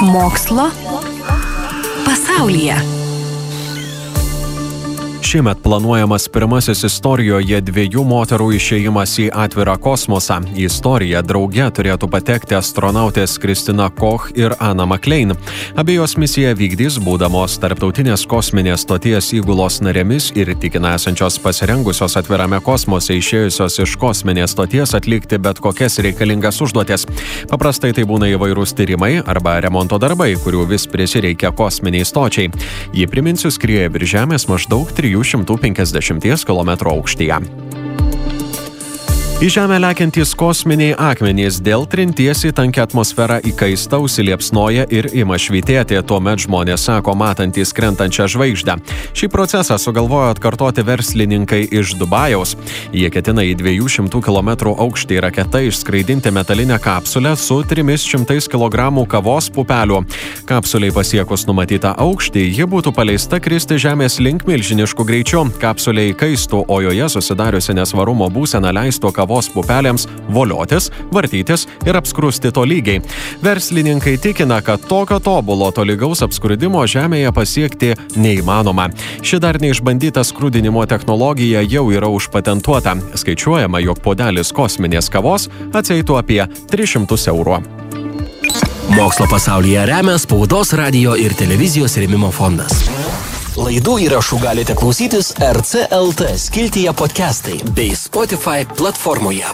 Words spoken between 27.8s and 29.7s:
tai būna įvairūs tyrimai arba